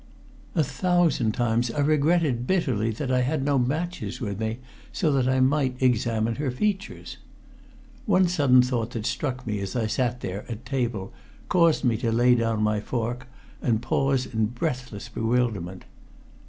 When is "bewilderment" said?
15.07-15.85